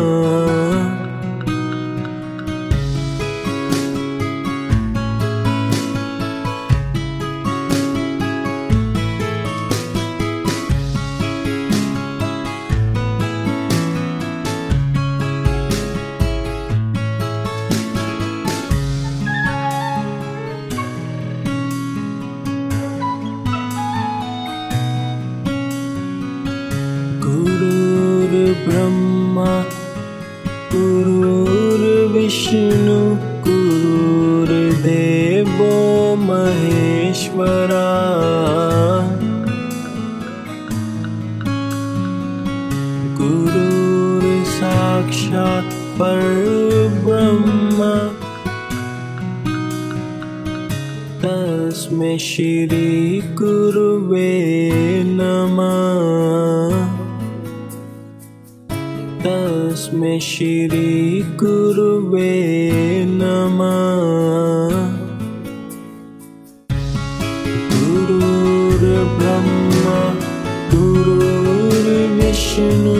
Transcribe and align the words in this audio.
गुरुर्विष्णु 32.22 33.18
गुरुर्देवो 33.48 36.16
महेश्वरा। 36.16 37.92
गुरुर्साक्षात् 43.20 45.74
परब्रह्मा। 45.74 48.10
तस्मै 51.24 52.18
श्रीगुरुवे 52.18 55.02
नमः 55.06 57.01
तस्मै 59.72 60.16
श्रीगुरुवे 60.20 62.32
नमः। 63.08 64.76
गुरुर्ब्रह्मा 67.72 69.98
गुरुर्विष्णु 70.74 72.96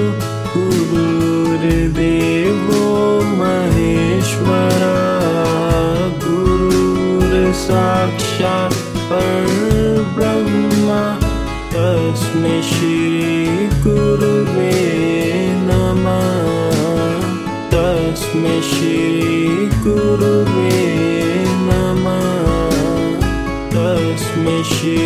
गुरुर्देवो 0.55 2.81
महेश्वरा। 3.41 4.97
गुरुर्साक्षात् 6.25 8.72
तस्मै 18.33 18.53
श्रीगुरुवे 18.67 20.69
नमः 21.65 22.39
तस्मै 23.75 24.55
श्री 24.71 25.03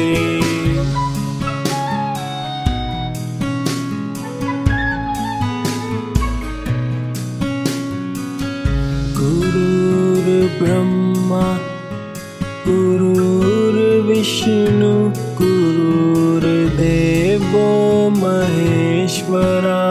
गुरुर्ब्रह्मा 10.08 11.44
गुरुर्विष्णु 12.66 13.32
गुरुर्देवो 15.40 17.64
महेश्वरा 18.22 19.82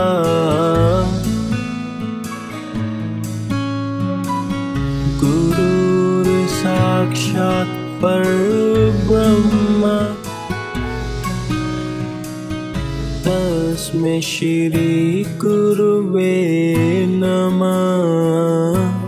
गुरुर्साक्षात् 7.05 7.73
परब्रह्मा। 8.01 9.97
तस्मै 13.25 14.17
श्रीगुरुवे 14.21 16.33
नमः 17.09 19.04